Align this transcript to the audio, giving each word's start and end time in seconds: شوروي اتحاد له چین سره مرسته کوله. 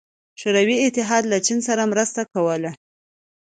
شوروي 0.41 0.75
اتحاد 0.87 1.23
له 1.31 1.37
چین 1.45 1.59
سره 1.67 1.83
مرسته 1.91 2.21
کوله. 2.33 2.71